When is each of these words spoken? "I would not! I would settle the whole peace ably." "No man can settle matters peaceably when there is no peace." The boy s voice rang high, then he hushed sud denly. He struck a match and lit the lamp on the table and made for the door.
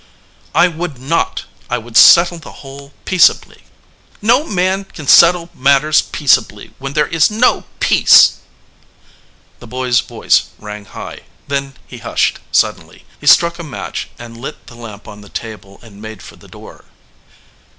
"I 0.55 0.67
would 0.67 0.97
not! 0.97 1.45
I 1.69 1.77
would 1.77 1.95
settle 1.95 2.39
the 2.39 2.51
whole 2.65 2.91
peace 3.05 3.29
ably." 3.29 3.61
"No 4.19 4.43
man 4.45 4.83
can 4.83 5.07
settle 5.07 5.51
matters 5.53 6.01
peaceably 6.01 6.73
when 6.79 6.93
there 6.93 7.05
is 7.05 7.29
no 7.29 7.65
peace." 7.79 8.39
The 9.59 9.67
boy 9.67 9.89
s 9.89 9.99
voice 9.99 10.45
rang 10.57 10.85
high, 10.85 11.19
then 11.47 11.75
he 11.85 11.99
hushed 11.99 12.39
sud 12.51 12.77
denly. 12.77 13.03
He 13.19 13.27
struck 13.27 13.59
a 13.59 13.63
match 13.63 14.09
and 14.17 14.35
lit 14.41 14.65
the 14.65 14.73
lamp 14.75 15.07
on 15.07 15.21
the 15.21 15.29
table 15.29 15.77
and 15.83 16.01
made 16.01 16.23
for 16.23 16.35
the 16.35 16.47
door. 16.47 16.85